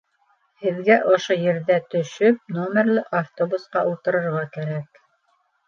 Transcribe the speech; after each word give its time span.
Һеҙгә 0.61 0.95
ошо 1.15 1.37
ерҙә 1.41 1.77
төшөп,...номерлы 1.91 3.05
автобусҡа 3.21 3.87
ултырырға 3.93 4.45
кәрәк 4.59 5.03